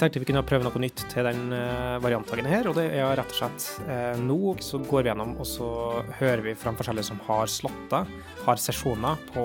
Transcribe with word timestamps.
tenkte 0.00 0.22
vi 0.22 0.28
kunne 0.30 0.42
prøve 0.46 0.64
noe 0.66 0.80
nytt 0.82 1.04
til 1.12 1.26
den 1.26 1.52
uh, 1.52 2.00
variantdagen 2.02 2.48
her, 2.48 2.68
og 2.70 2.78
det 2.78 2.86
er 2.96 3.12
rett 3.18 3.34
og 3.34 3.38
slett 3.38 3.66
uh, 3.86 4.16
nå 4.20 4.54
så 4.64 4.80
går 4.82 5.04
vi 5.04 5.10
gjennom 5.12 5.36
og 5.36 5.48
så 5.48 5.68
hører 6.18 6.42
vi 6.46 6.56
fra 6.58 6.72
forskjellige 6.76 7.10
som 7.10 7.20
har 7.28 7.50
slåtter, 7.52 8.10
har 8.46 8.62
sesjoner 8.62 9.20
på, 9.30 9.44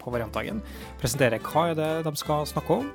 på 0.00 0.14
variantdagen. 0.14 0.62
Presenterer 1.02 1.42
hva 1.42 1.68
er 1.72 1.78
det 1.78 1.90
de 2.06 2.14
skal 2.20 2.46
snakke 2.48 2.80
om, 2.80 2.88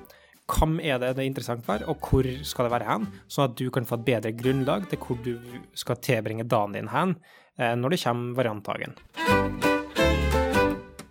hvem 0.54 0.80
er 0.84 1.00
det 1.02 1.14
det 1.18 1.26
er 1.26 1.30
interessant 1.30 1.64
for, 1.68 1.84
og 1.92 2.10
hvor 2.10 2.28
skal 2.48 2.68
det 2.68 2.76
være 2.78 2.90
hen, 2.90 3.08
sånn 3.32 3.52
at 3.52 3.60
du 3.60 3.68
kan 3.74 3.88
få 3.88 4.00
et 4.00 4.08
bedre 4.10 4.34
grunnlag 4.40 4.90
til 4.92 5.04
hvor 5.04 5.20
du 5.24 5.36
skal 5.80 6.02
tilbringe 6.04 6.48
dagen 6.48 6.76
din 6.80 6.92
hen 6.94 7.18
når 7.54 7.94
det 7.94 8.02
kommer 8.02 8.40
variantdagen. 8.40 8.98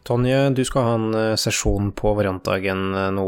Tonje, 0.02 0.50
du 0.50 0.64
skal 0.66 0.82
ha 0.82 0.94
en 0.98 1.14
eh, 1.14 1.36
sesjon 1.38 1.92
på 1.94 2.10
variantdagen 2.18 2.80
eh, 2.94 3.10
nå 3.14 3.26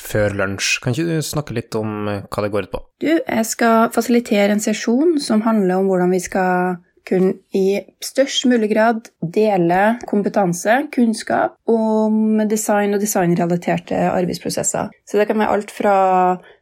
før 0.00 0.36
lunsj. 0.38 0.78
Kan 0.82 0.96
ikke 0.96 1.08
du 1.08 1.24
snakke 1.24 1.56
litt 1.56 1.76
om 1.78 2.10
eh, 2.10 2.22
hva 2.28 2.44
det 2.44 2.52
går 2.54 2.68
ut 2.68 2.74
på? 2.74 2.84
Du, 3.04 3.10
jeg 3.16 3.48
skal 3.48 3.90
fasilitere 3.94 4.54
en 4.54 4.62
sesjon 4.62 5.18
som 5.22 5.44
handler 5.46 5.80
om 5.80 5.90
hvordan 5.90 6.14
vi 6.14 6.22
skal 6.24 6.78
kunne 7.10 7.32
i 7.56 7.80
størst 8.04 8.44
mulig 8.50 8.68
grad 8.72 9.08
dele 9.34 9.96
kompetanse, 10.08 10.76
kunnskap 10.94 11.56
om 11.70 12.42
design 12.50 12.94
og 12.94 13.02
designrelaterte 13.02 13.98
arbeidsprosesser. 14.12 14.92
Så 15.08 15.18
det 15.18 15.26
kan 15.30 15.40
være 15.40 15.56
alt 15.56 15.72
fra 15.74 15.94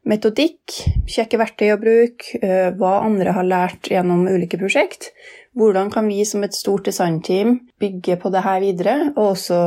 metodikk, 0.09 0.79
kjekke 1.11 1.41
verktøy 1.43 1.73
å 1.75 1.81
bruke, 1.83 2.41
hva 2.79 2.95
andre 3.03 3.35
har 3.37 3.51
lært 3.51 3.91
gjennom 3.93 4.25
ulike 4.31 4.61
prosjekt, 4.61 5.11
hvordan 5.59 5.91
kan 5.93 6.09
vi 6.09 6.23
som 6.29 6.45
et 6.47 6.57
stort 6.57 6.87
designteam 6.89 7.59
bygge 7.83 8.19
på 8.23 8.33
det 8.33 8.45
her 8.47 8.63
videre, 8.63 8.99
og 9.17 9.35
også 9.35 9.61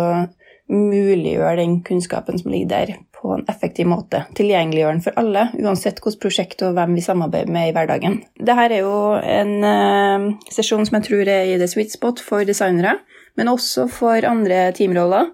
muliggjøre 0.72 1.58
den 1.60 1.82
kunnskapen 1.84 2.40
som 2.40 2.54
ligger 2.54 2.72
der, 2.72 2.94
en 3.38 3.46
effektiv 3.52 3.90
måte. 3.90 4.24
Tilgjengeliggjøre 4.38 4.96
den 4.96 5.04
for 5.06 5.18
alle, 5.22 5.48
uansett 5.60 6.02
hvilket 6.02 6.22
prosjekt 6.24 6.66
og 6.66 6.76
hvem 6.78 6.98
vi 6.98 7.06
samarbeider 7.06 7.54
med 7.54 7.70
i 7.70 7.76
hverdagen. 7.76 8.20
Dette 8.40 8.68
er 8.68 8.78
jo 8.82 8.96
en 9.20 9.54
uh, 9.66 10.28
sesjon 10.54 10.86
som 10.88 11.00
jeg 11.00 11.08
tror 11.10 11.32
er 11.32 11.52
i 11.52 11.60
the 11.62 11.70
sweet 11.70 11.94
spot 11.94 12.22
for 12.24 12.48
designere, 12.48 12.98
men 13.40 13.52
også 13.52 13.88
for 13.92 14.28
andre 14.28 14.70
teamroller. 14.78 15.32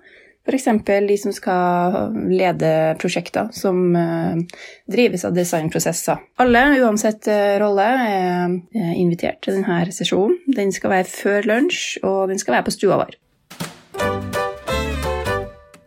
F.eks. 0.48 0.68
de 0.88 1.18
som 1.20 1.34
skal 1.36 2.14
lede 2.32 2.70
prosjekter 3.02 3.50
som 3.52 3.82
uh, 3.98 4.40
drives 4.88 5.26
av 5.28 5.36
designprosesser. 5.36 6.22
Alle, 6.40 6.64
uansett 6.80 7.28
uh, 7.28 7.58
rolle, 7.60 7.88
er 8.08 8.96
invitert 8.96 9.42
til 9.44 9.60
denne 9.60 9.84
sesjonen. 9.92 10.40
Den 10.48 10.72
skal 10.72 10.96
være 10.96 11.12
før 11.12 11.52
lunsj, 11.52 11.98
og 12.08 12.28
den 12.32 12.40
skal 12.40 12.60
være 12.60 12.70
på 12.70 12.78
stua 12.78 13.02
vår. 13.04 13.18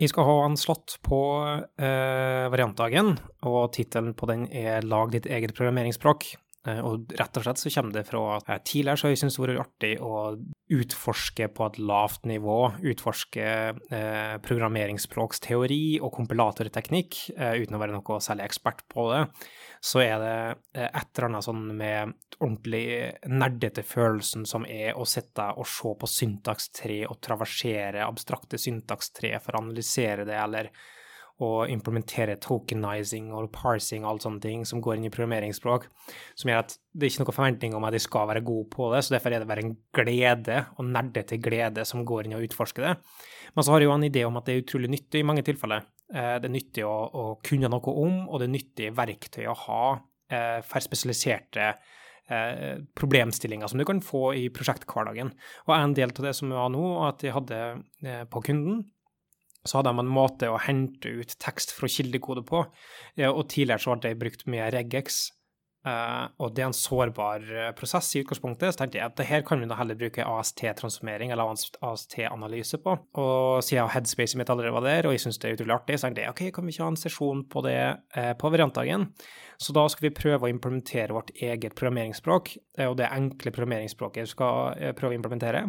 Vi 0.01 0.07
skal 0.09 0.25
ha 0.25 0.45
en 0.45 0.55
slått 0.57 0.95
på 1.05 1.17
eh, 1.77 2.47
variantdagen, 2.49 3.19
og 3.45 3.67
tittelen 3.75 4.15
på 4.17 4.25
den 4.31 4.47
er 4.49 4.81
'Lag 4.81 5.11
ditt 5.13 5.27
eget 5.29 5.53
programmeringsspråk'. 5.53 6.31
Eh, 6.67 6.79
og 6.85 7.09
rett 7.17 7.37
og 7.39 7.45
slett 7.45 7.57
så 7.57 7.71
kommer 7.73 7.95
det 7.95 8.03
fra 8.05 8.19
at 8.35 8.49
eh, 8.53 8.59
tidligere 8.69 8.99
så 8.99 9.07
har 9.07 9.15
jeg 9.15 9.21
syntes 9.23 9.37
det 9.39 9.41
har 9.41 9.51
vært 9.55 9.63
artig 9.65 9.93
å 10.05 10.17
utforske 10.71 11.47
på 11.51 11.67
et 11.67 11.79
lavt 11.81 12.27
nivå, 12.29 12.57
utforske 12.91 13.47
eh, 13.97 14.35
programmeringsspråksteori 14.45 15.97
og 16.05 16.13
kompilatorteknikk, 16.19 17.17
eh, 17.33 17.57
uten 17.63 17.75
å 17.75 17.81
være 17.81 17.97
noe 17.97 18.19
særlig 18.23 18.45
ekspert 18.45 18.85
på 18.93 19.07
det. 19.09 19.23
Så 19.81 20.03
er 20.05 20.15
det 20.21 20.37
eh, 20.77 20.87
et 20.87 21.09
eller 21.17 21.31
annet 21.31 21.49
sånn 21.49 21.65
med 21.81 22.15
ordentlig 22.37 22.85
nerdete 23.25 23.83
følelsen 23.85 24.45
som 24.49 24.65
er 24.69 24.93
å 24.97 25.05
sitte 25.09 25.49
og 25.57 25.65
se 25.69 25.97
på 25.97 26.09
syntakstre 26.09 27.03
og 27.09 27.19
traversere 27.25 28.05
abstrakte 28.05 28.61
syntakstre 28.61 29.37
for 29.41 29.57
å 29.57 29.65
analysere 29.65 30.29
det, 30.29 30.37
eller 30.37 30.69
og 31.41 31.71
implementere 31.73 32.37
tokenizing 32.41 33.31
og 33.33 33.49
parsing 33.55 34.05
og 34.05 34.11
alt 34.11 34.25
sånne 34.25 34.43
ting 34.43 34.65
som 34.67 34.81
går 34.83 34.99
inn 34.99 35.07
i 35.07 35.13
programmeringsspråk, 35.13 35.87
som 36.37 36.51
gjør 36.51 36.61
at 36.61 36.75
det 36.91 37.07
er 37.07 37.13
ikke 37.13 37.23
noe 37.23 37.35
forventning 37.35 37.77
om 37.77 37.87
at 37.87 37.95
de 37.95 38.01
skal 38.03 38.27
være 38.29 38.43
gode 38.45 38.67
på 38.73 38.91
det, 38.93 39.01
så 39.05 39.15
derfor 39.15 39.33
er 39.33 39.43
det 39.43 39.49
bare 39.49 39.65
en 39.65 39.73
glede, 39.95 40.59
og 40.77 40.91
nerdete 40.91 41.39
glede, 41.41 41.85
som 41.87 42.05
går 42.07 42.27
inn 42.27 42.37
og 42.37 42.45
utforsker 42.45 42.85
det. 42.85 42.93
Men 43.55 43.65
så 43.65 43.73
har 43.73 43.83
jeg 43.83 43.89
jo 43.89 43.95
en 43.95 44.07
idé 44.07 44.25
om 44.27 44.37
at 44.39 44.47
det 44.47 44.55
er 44.55 44.63
utrolig 44.65 44.91
nyttig 44.91 45.23
i 45.23 45.27
mange 45.27 45.45
tilfeller. 45.47 45.87
Eh, 46.13 46.35
det 46.43 46.49
er 46.49 46.55
nyttig 46.55 46.85
å, 46.87 46.93
å 46.93 47.25
kunne 47.45 47.71
noe 47.71 47.95
om, 48.03 48.21
og 48.27 48.41
det 48.41 48.49
er 48.49 48.55
nyttig 48.57 48.93
verktøy 48.97 49.47
å 49.49 49.57
ha 49.65 49.83
eh, 50.31 50.59
for 50.67 50.83
spesialiserte 50.83 51.71
eh, 51.71 52.79
problemstillinger 52.97 53.71
som 53.71 53.81
du 53.81 53.87
kan 53.87 54.03
få 54.05 54.29
i 54.37 54.47
prosjekthverdagen. 54.53 55.33
Og 55.67 55.75
en 55.77 55.97
del 55.97 56.13
av 56.13 56.25
det 56.27 56.35
som 56.37 56.53
var 56.53 56.71
nå, 56.73 56.85
at 57.07 57.25
jeg 57.25 57.35
hadde 57.35 57.61
på 58.31 58.43
kunden, 58.45 58.83
så 59.67 59.77
hadde 59.77 59.93
de 59.93 60.03
en 60.03 60.15
måte 60.15 60.49
å 60.49 60.61
hente 60.61 61.11
ut 61.21 61.35
tekst 61.43 61.75
fra 61.75 61.89
kildekode 61.91 62.43
på, 62.47 62.63
og 63.27 63.43
tidligere 63.51 63.83
så 63.83 63.95
ble 63.95 64.09
det 64.09 64.19
brukt 64.21 64.47
med 64.49 64.73
regex. 64.73 65.27
Uh, 65.81 66.29
og 66.37 66.51
det 66.53 66.61
er 66.61 66.67
en 66.69 66.75
sårbar 66.77 67.45
uh, 67.49 67.67
prosess 67.73 68.11
i 68.13 68.19
utgangspunktet, 68.21 68.69
så 68.69 68.83
tenkte 68.83 68.99
jeg 68.99 69.09
at 69.09 69.15
det 69.17 69.25
her 69.25 69.41
kan 69.45 69.57
vi 69.57 69.65
da 69.65 69.79
heller 69.79 69.97
bruke 69.97 70.25
AST-transformering 70.29 71.33
eller 71.33 71.49
AST-analyse 71.49 72.77
på. 72.83 72.93
Og 73.17 73.63
siden 73.65 73.89
Headspace 73.89 74.37
mitt 74.37 74.51
allerede 74.53 74.75
var 74.75 74.85
der, 74.85 75.09
og 75.09 75.15
jeg 75.15 75.23
syns 75.23 75.41
det 75.41 75.49
er 75.49 75.57
utrolig 75.57 75.73
artig, 75.79 75.97
så 75.97 76.05
tenkte 76.05 76.27
jeg 76.27 76.35
ok, 76.35 76.43
kan 76.53 76.69
vi 76.69 76.75
ikke 76.75 76.85
ha 76.85 76.91
en 76.93 77.01
sesjon 77.01 77.41
på 77.49 77.65
det 77.65 77.79
uh, 77.97 78.33
på 78.37 78.53
variantdagen? 78.53 79.07
Så 79.61 79.73
da 79.73 79.87
skal 79.89 80.05
vi 80.05 80.13
prøve 80.21 80.45
å 80.45 80.53
implementere 80.53 81.17
vårt 81.17 81.33
eget 81.33 81.73
programmeringsspråk, 81.73 82.53
og 82.85 82.95
det 83.01 83.09
enkle 83.09 83.53
programmeringsspråket 83.53 84.25
vi 84.25 84.33
skal 84.35 84.93
prøve 84.97 85.13
å 85.13 85.17
implementere 85.17 85.65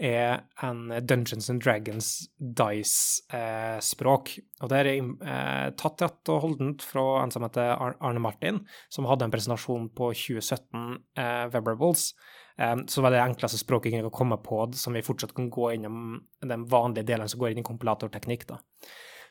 er 0.00 0.40
en 0.64 0.88
Dungeons 1.06 1.50
and 1.50 1.62
Dragons 1.62 2.28
Dice-språk. 2.38 4.38
og 4.62 4.70
Det 4.70 4.78
er 4.78 4.90
eh, 4.92 5.68
tatt 5.78 6.02
rett 6.02 6.32
og 6.32 6.42
holdent 6.46 6.84
fra 6.86 7.22
en 7.22 7.34
som 7.34 7.44
heter 7.44 7.74
Arne 7.76 8.22
Martin, 8.22 8.62
som 8.92 9.08
hadde 9.10 9.28
en 9.28 9.34
presentasjon 9.34 9.90
på 9.92 10.12
2017 10.16 10.98
eh, 11.18 11.46
Webrables. 11.52 12.12
Eh, 12.58 12.76
så 12.86 13.04
var 13.04 13.12
det 13.12 13.22
enkleste 13.22 13.60
språket 13.60 13.92
jeg 13.92 14.02
kunne 14.02 14.16
komme 14.16 14.40
på, 14.42 14.64
som 14.78 14.96
vi 14.96 15.04
fortsatt 15.04 15.36
kan 15.36 15.52
gå 15.52 15.74
innom 15.76 16.20
den 16.40 16.68
vanlige 16.68 17.08
delen 17.12 17.28
som 17.28 17.42
går 17.42 17.52
inn 17.52 17.64
i 17.64 17.68
kompilatorteknikk. 17.68 18.48
da. 18.48 18.62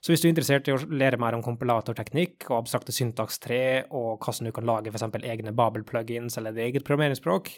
Så 0.01 0.09
hvis 0.09 0.23
du 0.23 0.27
er 0.27 0.31
interessert 0.33 0.65
i 0.65 0.73
å 0.73 0.79
lære 0.89 1.19
mer 1.21 1.35
om 1.37 1.43
kompilatorteknikk 1.45 2.47
og 2.49 2.63
abstrakte 2.63 2.93
syntakstre, 2.95 3.59
og 3.93 4.23
hvordan 4.23 4.49
du 4.49 4.53
kan 4.55 4.65
lage 4.65 4.89
f.eks. 4.89 5.05
egne 5.21 5.53
Babel-plugins 5.53 6.39
eller 6.41 6.55
et 6.55 6.71
eget 6.71 6.87
programmeringsspråk, 6.87 7.51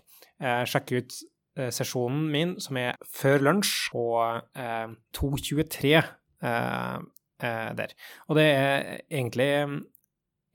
eh, 0.43 0.63
sjekk 0.67 0.91
ut 0.97 1.21
sesjonen 1.55 2.25
min, 2.33 2.55
som 2.63 2.79
er 2.81 2.97
før 3.13 3.43
lunsj, 3.45 3.91
og 3.99 4.49
eh, 4.57 4.93
2.23 5.17 5.93
eh, 5.93 6.07
eh, 6.49 7.69
der. 7.77 7.95
Og 8.27 8.39
det 8.39 8.47
er 8.49 8.89
egentlig 9.05 9.51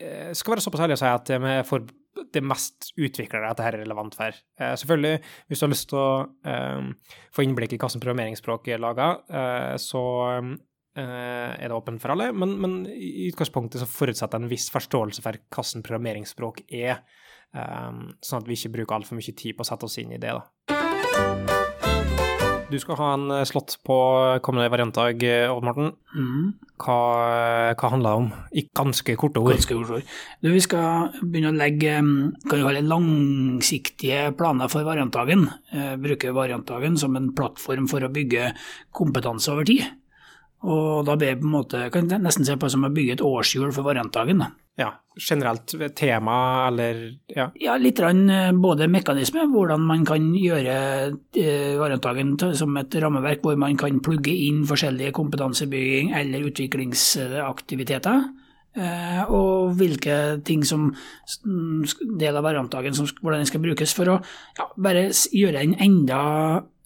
eh, 0.02 0.32
Skal 0.34 0.56
være 0.56 0.64
såpass 0.64 0.86
ærlig 0.86 0.98
å 0.98 1.02
si 1.02 1.10
at 1.12 1.30
det 1.30 1.56
for 1.68 1.86
det 2.34 2.42
mest 2.44 2.92
utviklere 2.98 3.50
dette 3.50 3.66
er 3.66 3.78
relevant 3.82 4.16
for. 4.18 4.36
Eh, 4.60 4.74
selvfølgelig, 4.80 5.20
hvis 5.48 5.60
du 5.60 5.66
har 5.66 5.72
lyst 5.72 5.88
til 5.90 6.00
å 6.00 6.12
eh, 6.52 7.12
få 7.34 7.44
innblikk 7.44 7.74
i 7.74 7.78
hvilket 7.78 8.02
programmeringsspråk 8.02 8.72
er 8.72 8.82
laga, 8.82 9.12
eh, 9.28 9.74
så 9.82 10.02
er 10.98 11.62
det 11.62 11.76
åpent 11.76 12.02
for 12.02 12.10
alle, 12.10 12.32
men, 12.34 12.56
men, 12.58 12.72
i 12.90 13.28
utgangspunktet 13.28 13.78
så 13.78 13.86
forutsetter 13.86 14.40
en 14.40 14.50
viss 14.50 14.66
forståelse 14.74 15.22
for 15.22 15.38
hvilket 15.38 15.84
programmeringsspråk 15.86 16.64
er, 16.74 17.04
sånn 17.54 18.42
at 18.42 18.50
vi 18.50 18.58
ikke 18.58 18.72
bruker 18.80 18.98
altfor 18.98 19.20
mye 19.20 19.36
tid 19.38 19.54
på 19.54 19.62
å 19.62 19.70
sette 19.70 19.86
oss 19.86 20.00
inn 20.02 20.16
i 20.16 20.18
det. 20.18 20.34
da. 20.34 20.77
Du 22.68 22.76
skal 22.76 22.98
ha 23.00 23.06
en 23.16 23.30
eh, 23.32 23.46
slått 23.48 23.78
på 23.86 23.94
kommende 24.44 24.68
variantdag, 24.68 25.22
eh, 25.24 25.48
Odd 25.48 25.64
Morten. 25.64 25.88
Mm. 26.12 26.50
Hva, 26.78 26.98
hva 27.72 27.90
handler 27.94 28.10
det 28.10 28.20
om, 28.20 28.28
i 28.52 28.64
ganske 28.76 29.16
korte 29.18 29.40
ord? 29.40 29.54
Ganske 29.56 29.78
korte 29.78 29.96
ord. 29.98 30.12
Du, 30.44 30.50
vi 30.52 30.60
skal 30.62 31.08
begynne 31.22 31.54
å 31.54 31.56
legge 31.56 31.96
kan 31.98 32.52
kalle 32.52 32.84
langsiktige 32.84 34.28
planer 34.38 34.70
for 34.70 34.86
variantdagen. 34.86 35.48
Eh, 35.72 35.96
bruke 35.98 36.34
variantdagen 36.36 37.00
som 37.00 37.16
en 37.18 37.32
plattform 37.36 37.88
for 37.90 38.04
å 38.04 38.12
bygge 38.12 38.52
kompetanse 38.94 39.50
over 39.54 39.66
tid. 39.68 39.88
Og 40.68 41.06
da 41.08 41.16
blir 41.16 41.34
det 41.34 41.40
på 41.40 41.48
en 41.48 41.56
måte, 41.56 41.84
kan 41.94 42.10
jeg 42.10 42.20
nesten 42.20 42.44
se 42.44 42.58
på 42.60 42.68
som 42.70 42.84
å 42.84 42.92
bygge 42.92 43.16
et 43.16 43.26
årshjul 43.26 43.72
for 43.72 43.88
variantdagen. 43.88 44.44
da 44.44 44.67
ja, 44.78 44.92
generelt 45.18 45.74
tema, 45.98 46.68
eller 46.68 47.00
ja? 47.34 47.48
Ja, 47.58 47.76
litt 47.80 48.00
rann, 48.00 48.28
eh, 48.30 48.52
både 48.54 48.86
mekanisme, 48.90 49.48
hvordan 49.50 49.82
man 49.88 50.04
kan 50.06 50.30
gjøre 50.38 50.76
Varentagen 51.78 52.36
som 52.56 52.76
et 52.78 52.94
rammeverk 53.02 53.42
hvor 53.42 53.58
man 53.58 53.76
kan 53.80 53.98
plugge 54.04 54.30
inn 54.30 54.64
forskjellige 54.68 55.14
kompetansebygging 55.18 56.14
eller 56.18 56.46
utviklingsaktiviteter. 56.52 58.28
Eh, 58.78 59.22
og 59.68 59.76
hvilke 59.78 60.16
ting 60.46 60.64
som 60.66 60.88
del 61.44 62.38
av 62.38 62.46
variantdagen 62.46 62.96
som, 62.96 63.08
hvordan 63.20 63.44
den 63.44 63.50
skal 63.50 63.62
brukes 63.62 63.94
for 63.96 64.10
å 64.10 64.18
ja, 64.58 64.68
bare 64.80 65.08
gjøre 65.12 65.62
den 65.62 65.76
enda 65.84 66.22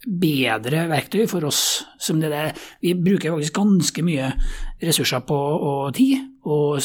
bedre 0.03 0.83
verktøy 0.91 1.23
for 1.31 1.45
oss 1.47 1.83
som 2.01 2.19
det 2.19 2.33
der. 2.33 2.51
Vi 2.83 2.93
bruker 2.99 3.31
faktisk 3.33 3.55
ganske 3.55 4.03
mye 4.05 4.33
ressurser 4.83 5.23
på 5.27 5.37
og 5.37 5.93
tid, 5.95 6.25
og 6.43 6.83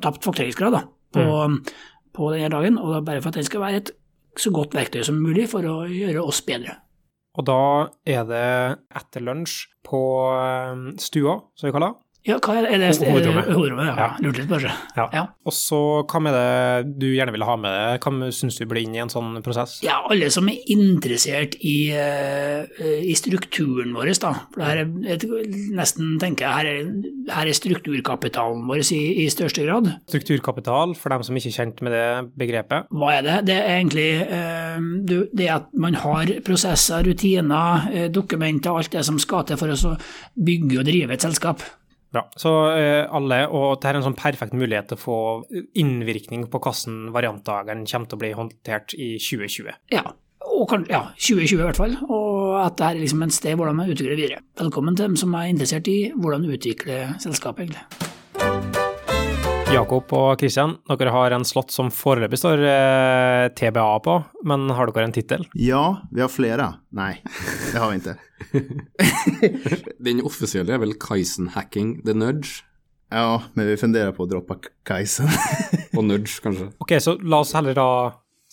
tapt 0.00 0.24
faktureringsgrad 0.24 0.78
på, 1.14 1.24
mm. 1.24 1.58
på 2.16 2.30
denne 2.32 2.52
dagen. 2.54 2.80
Og 2.80 3.04
bare 3.04 3.20
for 3.20 3.32
at 3.32 3.40
den 3.40 3.48
skal 3.48 3.64
være 3.64 3.82
et 3.82 3.92
så 4.40 4.50
godt 4.54 4.74
verktøy 4.74 5.04
som 5.06 5.20
mulig 5.20 5.46
for 5.52 5.66
å 5.68 5.84
gjøre 5.90 6.24
oss 6.24 6.40
bedre. 6.46 6.78
Og 7.34 7.46
da 7.48 7.60
er 8.06 8.26
det 8.28 8.48
etter 8.94 9.24
lunsj 9.26 9.66
på 9.84 10.00
um, 10.30 10.92
stua, 11.02 11.40
som 11.58 11.68
vi 11.68 11.74
kaller 11.74 11.98
Ja, 12.24 12.38
hva 12.40 12.54
er 12.56 12.64
det? 12.70 12.78
Det 12.80 13.04
Ho- 13.04 13.10
hovedrommet. 13.12 13.48
Hovedrommet, 13.52 13.86
ja. 13.90 13.94
Ja. 14.00 14.06
Lurte 14.24 14.40
litt 14.40 14.48
kanskje. 14.48 14.70
Ja. 14.96 15.04
Ja. 15.12 15.22
Og 15.44 15.52
så, 15.52 15.80
hva 16.08 16.20
med 16.24 16.32
det 16.32 16.94
du 17.02 17.06
gjerne 17.12 17.34
ville 17.34 17.44
ha 17.44 17.56
med 17.60 17.74
deg? 17.74 18.06
Hva 18.06 18.30
syns 18.32 18.56
du 18.56 18.64
blir 18.70 18.86
inn 18.86 18.94
i 18.96 19.02
en 19.02 19.12
sånn 19.12 19.42
prosess? 19.44 19.74
Ja, 19.84 19.98
alle 20.08 20.30
som 20.32 20.48
er 20.48 20.56
interessert 20.72 21.58
i, 21.60 21.90
eh, 21.92 22.64
i 23.04 23.12
strukturen 23.18 23.92
vår, 23.92 24.14
da. 24.24 24.32
For 24.54 24.62
det 24.62 24.70
her 24.70 24.80
er 24.80 25.18
jeg 25.18 25.52
nesten 25.76 26.14
tenker 26.22 26.48
her 26.48 26.70
er, 26.70 26.88
her 27.28 27.46
er 27.52 27.52
strukturkapitalen 27.60 28.64
vår 28.72 28.80
i, 28.96 29.02
i 29.24 29.28
største 29.32 29.66
grad. 29.68 29.92
Strukturkapital, 30.08 30.96
for 30.96 31.12
dem 31.12 31.22
som 31.28 31.36
ikke 31.36 31.52
er 31.52 31.58
kjent 31.60 31.84
med 31.84 31.92
det 31.92 32.06
begrepet. 32.40 32.88
Hva 32.94 33.12
er 33.18 33.22
det? 33.28 33.36
Det 33.52 33.58
er 33.60 33.76
egentlig 33.76 34.08
eh, 34.24 34.80
du- 35.04 35.28
det 35.34 35.50
at 35.60 35.68
man 35.76 35.94
har 36.00 36.26
prosesser, 36.44 37.04
rutiner, 37.04 37.88
eh, 37.92 38.08
dokumenter, 38.08 38.72
alt 38.74 38.90
det 38.96 39.04
som 39.04 39.18
skal 39.20 39.44
til 39.44 39.56
for 39.60 39.68
å 39.76 39.96
bygge 40.40 40.78
og 40.80 40.86
drive 40.88 41.10
et 41.12 41.20
selskap. 41.28 41.60
Bra. 42.14 42.24
Så 42.38 42.50
eh, 42.78 43.02
alle, 43.10 43.40
og 43.50 43.72
dette 43.74 43.90
er 43.90 43.98
en 43.98 44.04
sånn 44.06 44.18
perfekt 44.18 44.54
mulighet 44.54 44.92
til 44.92 44.98
å 44.98 45.02
få 45.02 45.16
innvirkning 45.80 46.46
på 46.50 46.60
hvordan 46.62 47.08
variantdagen 47.14 47.82
kommer 47.90 48.10
til 48.10 48.18
å 48.18 48.22
bli 48.22 48.30
håndtert 48.38 48.94
i 48.94 49.16
2020. 49.18 49.74
Ja, 49.94 50.04
kan, 50.70 50.86
ja, 50.88 51.02
2020 51.18 51.58
i 51.58 51.66
hvert 51.66 51.80
fall, 51.80 51.96
og 52.06 52.54
at 52.62 52.78
det 52.78 52.86
er 52.86 53.02
liksom 53.02 53.26
et 53.26 53.34
sted 53.34 53.58
hvordan 53.58 53.80
man 53.82 53.90
utvikler 53.90 54.20
videre. 54.20 54.42
Velkommen 54.60 54.96
til 54.96 55.10
dem 55.10 55.18
som 55.20 55.34
er 55.34 55.50
interessert 55.50 55.90
i 55.90 55.98
hvordan 56.14 56.46
utvikle 56.54 57.06
selskapet, 57.22 57.66
egentlig. 57.66 58.03
Jakob 59.74 60.12
og 60.14 60.36
Kristian, 60.38 60.76
dere 60.86 61.10
har 61.10 61.34
en 61.34 61.44
slott 61.46 61.72
som 61.74 61.88
foreløpig 61.90 62.38
står 62.38 62.60
eh, 62.62 63.46
TBA 63.58 63.86
på, 64.04 64.14
men 64.46 64.68
har 64.70 64.86
dere 64.92 65.08
en 65.08 65.14
tittel? 65.14 65.42
Ja, 65.58 65.96
vi 66.14 66.22
har 66.22 66.30
flere. 66.30 66.68
Nei, 66.94 67.16
det 67.72 67.80
har 67.82 67.90
vi 67.90 67.98
ikke. 67.98 68.14
Den 70.06 70.22
offisielle 70.22 70.76
er 70.76 70.82
vel 70.82 70.94
Kaisen 71.02 71.50
Hacking 71.56 71.96
the 72.06 72.14
Nudge, 72.14 72.62
Ja, 73.14 73.40
men 73.54 73.68
vi 73.68 73.74
funderer 73.78 74.14
på 74.14 74.24
å 74.24 74.30
droppe 74.30 74.56
Kajsen. 74.86 75.26
og 75.96 76.06
Nudge 76.06 76.38
kanskje. 76.42 76.70
Ok, 76.82 76.94
så 77.02 77.16
la 77.22 77.42
oss 77.42 77.52
heller 77.54 77.74
da 77.76 77.88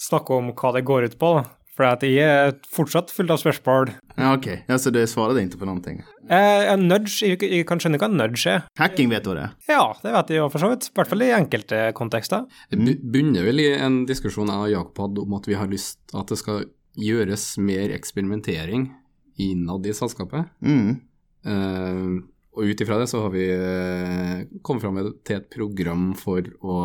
snakke 0.02 0.36
om 0.42 0.52
hva 0.58 0.74
det 0.76 0.84
går 0.90 1.06
ut 1.10 1.20
på, 1.22 1.36
da. 1.38 1.46
For 1.72 1.86
at 1.88 2.02
jeg 2.04 2.20
er 2.20 2.52
fortsatt 2.68 3.10
fullt 3.16 3.32
av 3.32 3.38
spørsmål. 3.40 3.94
ja, 4.18 4.34
ok. 4.36 4.48
Ja, 4.68 4.76
så 4.78 4.92
du 5.32 5.38
deg 5.38 5.46
ikke 5.48 5.62
på 5.62 5.68
någonting. 5.70 6.02
Eh, 6.28 6.66
en 6.74 6.84
nudge, 6.90 7.22
jeg, 7.24 7.40
jeg 7.48 7.66
kan 7.70 7.80
skjønne 7.80 7.98
hva 8.02 8.10
en 8.12 8.18
nudge 8.20 8.44
er. 8.52 8.66
Hacking 8.78 9.08
vet 9.14 9.24
du 9.24 9.32
det? 9.38 9.46
Ja, 9.72 9.86
det 10.04 10.12
vet 10.12 10.34
jeg 10.36 10.42
jo 10.42 10.50
for 10.52 10.60
så 10.66 10.68
vidt. 10.74 10.90
I 10.92 10.98
hvert 11.00 11.08
fall 11.14 11.24
i 11.24 11.32
enkelte 11.32 11.80
kontekster. 11.96 12.44
Det 12.74 12.80
bu- 12.82 13.00
bunner 13.14 13.48
vel 13.48 13.64
i 13.64 13.70
en 13.80 14.02
diskusjon 14.10 14.52
jeg 14.52 14.66
og 14.66 14.74
Jakob 14.74 15.00
hadde 15.06 15.24
om 15.24 15.38
at 15.40 15.48
vi 15.48 15.56
har 15.56 15.72
lyst 15.72 16.00
at 16.14 16.28
det 16.34 16.38
skal 16.44 16.66
gjøres 17.00 17.46
mer 17.64 17.94
eksperimentering 17.96 18.90
innad 19.40 19.88
i 19.88 19.96
selskapet. 19.96 20.52
Mm. 20.60 21.00
Eh, 21.48 22.22
og 22.52 22.68
ut 22.68 22.82
ifra 22.84 22.98
det 23.00 23.08
så 23.08 23.22
har 23.24 23.32
vi 23.32 23.46
eh, 23.48 24.42
kommet 24.62 24.84
fram 24.84 25.00
til 25.24 25.38
et 25.40 25.48
program 25.54 26.10
for 26.20 26.44
å 26.68 26.82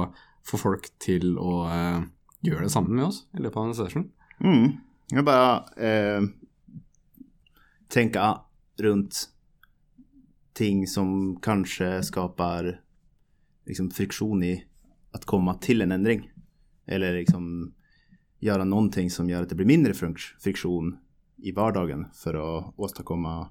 få 0.47 0.61
folk 0.63 0.87
til 1.03 1.35
å 1.43 1.65
eh, 1.67 2.05
gjøre 2.47 2.69
det 2.69 2.73
sammen 2.73 2.95
med 2.95 3.09
oss 3.11 3.25
i 3.35 3.43
løpet 3.43 3.59
av 3.59 3.67
en 3.73 3.75
session. 3.83 4.07
Mm. 4.41 4.73
Jag 5.09 5.25
bara 5.25 5.65
eh, 5.77 6.23
tänka 7.89 8.41
runt 8.77 9.31
ting 10.53 10.87
som 10.87 11.37
kanske 11.41 12.03
skapar 12.03 12.81
liksom, 13.67 13.91
friktion 13.91 14.43
i 14.43 14.65
att 15.11 15.25
komma 15.25 15.55
till 15.55 15.83
en 15.83 15.93
ändring. 15.93 16.31
Eller 16.87 17.13
liksom 17.13 17.73
göra 18.39 18.65
någonting 18.65 19.11
som 19.11 19.31
gör 19.31 19.43
att 19.43 19.49
det 19.49 19.55
blir 19.55 19.67
mindre 19.67 19.95
friktion 20.43 20.97
i 21.37 21.53
vardagen 21.53 22.07
för 22.15 22.35
att 22.59 22.75
åstadkomma 22.77 23.51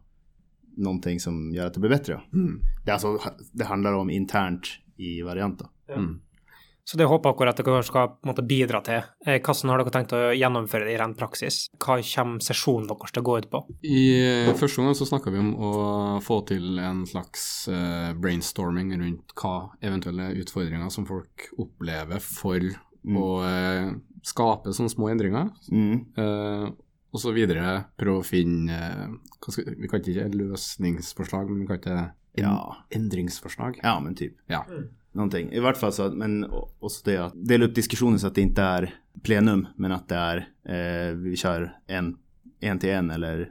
någonting 0.78 1.20
som 1.20 1.54
gör 1.54 1.68
att 1.68 1.74
det 1.74 1.80
blir 1.80 1.90
bättre. 1.90 2.22
Mm. 2.34 2.60
Det, 2.86 2.92
är 2.92 2.94
alltså, 2.94 3.20
det 3.52 3.66
handlar 3.66 3.94
om 3.94 4.10
internt 4.10 4.68
i 4.98 5.22
varianten. 5.22 5.68
Mm. 5.90 6.22
Så 6.86 7.00
det 7.02 7.08
håper 7.10 7.34
dere 7.40 7.50
at 7.56 7.60
dere 7.66 7.82
skal 7.84 8.12
på 8.14 8.28
en 8.28 8.30
måte 8.30 8.44
bidra 8.46 8.82
til. 8.86 9.02
Eh, 9.26 9.40
Hvordan 9.42 9.72
har 9.74 9.82
dere 9.82 9.94
tenkt 9.96 10.14
å 10.14 10.20
gjennomføre 10.38 10.86
det 10.86 10.94
i 10.94 11.00
ren 11.02 11.16
praksis? 11.18 11.64
Hva 11.82 11.96
kommer 12.06 12.44
sesjonen 12.46 12.86
deres 12.92 13.12
til 13.16 13.24
å 13.24 13.26
gå 13.26 13.38
ut 13.42 13.48
på? 13.50 13.62
I 13.90 14.04
eh, 14.46 14.54
første 14.60 14.84
gang 14.86 14.94
så 14.98 15.08
snakka 15.10 15.34
vi 15.34 15.42
om 15.42 15.50
å 15.58 15.72
få 16.22 16.38
til 16.52 16.78
en 16.80 17.02
slags 17.10 17.46
eh, 17.74 18.12
brainstorming 18.22 18.94
rundt 19.02 19.34
hva 19.42 19.56
eventuelle 19.82 20.30
utfordringer 20.44 20.94
som 20.94 21.08
folk 21.10 21.48
opplever 21.58 22.22
for 22.22 22.62
å 23.06 23.30
eh, 23.50 23.90
skape 24.26 24.74
sånne 24.74 24.94
små 24.94 25.10
endringer. 25.14 25.50
Mm. 25.74 25.96
Eh, 26.22 26.68
og 27.16 27.22
så 27.22 27.32
videre 27.34 27.80
prøve 27.98 28.22
å 28.22 28.28
finne 28.28 28.78
hva 29.40 29.54
skal, 29.54 29.74
Vi 29.80 29.88
kan 29.90 30.02
ikke 30.04 30.26
løsningsforslag, 30.36 31.50
men 31.50 31.64
vi 31.64 31.68
kan 31.70 31.82
ikke 31.82 31.98
en, 31.98 32.14
Ja. 32.36 32.54
endringsforslag. 32.92 33.78
Ja, 33.82 33.98
men 34.04 34.14
typ. 34.20 34.38
Ja. 34.52 34.66
Någonting. 35.16 35.52
I 35.52 35.60
vart 35.60 35.78
fall 35.78 35.92
så 35.94 36.12
men 36.12 36.46
också 36.80 37.02
det 37.06 37.18
att 37.18 37.34
dela 37.48 37.66
upp 37.66 37.76
diskussionen 37.76 38.20
så 38.20 38.28
att 38.28 38.36
det 38.36 38.42
inte 38.42 38.62
är 38.62 38.94
plenum, 39.24 39.68
men 39.76 39.92
att 39.92 40.08
det 40.10 40.16
är, 40.16 40.38
eh, 40.66 41.16
vi 41.16 41.36
kör 41.36 41.74
en, 41.88 42.18
en 42.60 42.80
till 42.80 42.90
en 42.90 43.12
eller 43.12 43.50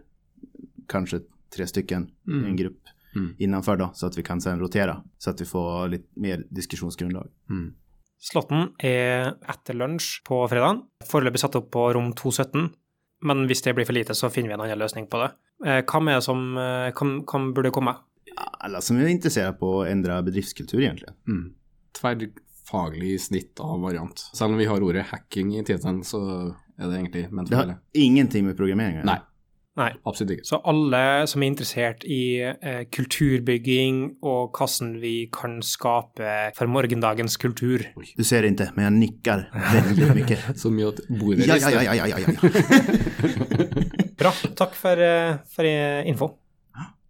kanske 0.89 1.21
tre 1.57 1.67
stycken 1.67 2.03
i 2.03 2.31
en 2.31 2.39
Mm. 2.45 2.57
grupp 2.57 2.79
Mm. 3.17 3.35
innanför 3.39 3.77
då, 3.77 3.91
så 3.95 4.07
att 4.07 4.19
vi 4.19 4.23
kan 4.23 4.41
sen 4.41 4.59
rotera, 4.61 5.03
så 5.19 5.31
att 5.31 5.41
vi 5.41 5.45
får 5.45 5.89
lite 5.89 6.09
mer 6.21 6.45
diskussionsgrundlag. 6.51 7.29
Mm. 7.51 7.75
Slotten 8.19 8.69
er 8.79 9.35
etter 9.49 9.75
lunsj 9.75 10.23
på 10.25 10.49
fredag. 10.49 10.81
Foreløpig 11.05 11.39
satt 11.41 11.55
opp 11.55 11.71
på 11.71 11.93
rom 11.93 12.13
217, 12.13 12.71
men 13.23 13.47
hvis 13.47 13.63
det 13.63 13.75
blir 13.75 13.85
for 13.87 13.93
lite, 13.93 14.15
så 14.15 14.31
finner 14.31 14.49
vi 14.49 14.55
en 14.55 14.61
annen 14.61 14.79
løsning 14.79 15.07
på 15.07 15.21
det. 15.23 15.31
Eh, 15.67 15.85
Hva 15.85 16.21
som 16.21 16.57
eh, 16.59 16.91
kan, 16.93 17.25
kan 17.27 17.53
burde 17.55 17.71
komme? 17.71 17.95
Alla 18.37 18.81
som 18.81 18.97
är 18.97 19.07
intresserade 19.07 19.53
på 19.53 19.83
att 19.83 19.89
ändra 19.89 20.23
bedriftskultur 20.23 20.83
egentligen. 20.83 21.15
Mm. 21.29 21.53
Tverrfaglig 22.01 23.21
snitt 23.21 23.61
av 23.61 23.81
variant. 23.81 24.31
Selv 24.35 24.53
om 24.53 24.59
vi 24.59 24.65
har 24.65 24.83
ordet 24.83 25.07
hacking 25.07 25.57
i 25.57 25.65
tittelen, 25.65 26.05
så 26.05 26.21
er 26.79 26.89
det 26.89 26.97
egentlig 26.97 27.29
ment 27.31 27.51
Det 27.51 27.57
har 27.57 27.77
ingenting 27.93 28.47
med 28.49 28.57
programmering 28.59 28.97
å 28.97 29.01
gjøre? 29.03 29.07
Nei, 29.07 29.21
Nei. 29.79 29.91
absolutt 30.07 30.37
ikke. 30.37 30.47
Så 30.49 30.59
alle 30.71 31.03
som 31.31 31.43
er 31.43 31.53
interessert 31.53 32.05
i 32.07 32.23
eh, 32.43 32.83
kulturbygging 32.95 34.01
og 34.23 34.59
hvordan 34.59 34.97
vi 35.03 35.15
kan 35.35 35.61
skape 35.63 36.35
for 36.59 36.71
morgendagens 36.71 37.37
kultur 37.43 37.87
Du 38.17 38.25
ser 38.27 38.43
det 38.43 38.55
ikke, 38.55 38.71
men 38.77 38.89
jeg 38.89 38.97
nikker 38.99 39.47
veldig 39.77 40.11
mye. 40.19 40.41
Så 40.59 40.73
mye 40.75 40.91
at 40.91 41.05
bordet 41.11 41.47
Ja, 41.51 41.61
ja, 41.63 41.71
ja, 41.75 41.83
ja, 41.93 41.95
ja, 41.95 42.07
ja, 42.11 42.19
ja. 42.25 42.29
Bra. 44.19 44.31
Takk 44.57 44.75
for, 44.79 44.99
eh, 45.03 45.37
for 45.53 45.67
eh, 45.69 46.07
info. 46.09 46.33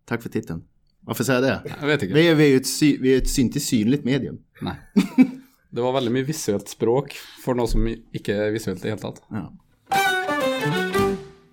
Takk 0.09 0.25
for 0.25 0.33
titeln. 0.33 0.65
Varför 1.07 1.25
säger 1.25 1.43
jag 1.43 1.63
det? 1.65 1.75
Jeg 1.81 1.87
vet 1.87 2.03
ikke. 2.03 2.15
Vi 2.15 2.29
är, 2.29 2.35
vi 2.35 2.45
är 2.45 2.49
ju 2.49 2.57
ett, 2.57 2.67
sy- 2.67 2.99
vi 3.01 3.15
är 3.15 3.19
ett 3.19 3.39
inte 3.39 3.61
synligt 3.61 4.05
medium. 4.05 4.39
Nei. 4.63 4.75
Det 5.75 5.81
var 5.83 5.93
veldig 5.93 6.13
mye 6.15 6.23
visuelt 6.25 6.69
språk 6.71 7.17
for 7.45 7.55
noe 7.59 7.67
som 7.69 7.87
ikke 7.91 8.33
er 8.47 8.53
visuelt 8.55 8.79
i 8.79 8.83
det 8.87 8.93
hele 8.95 9.03
tatt. 9.03 9.19
Ja. 9.31 9.49